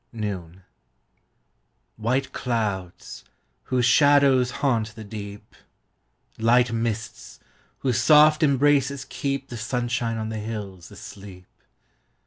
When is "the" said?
4.95-5.03, 10.29-10.39